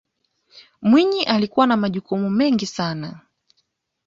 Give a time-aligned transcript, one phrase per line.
[0.81, 3.19] mwinyi alikuwa na majukumu mengine sana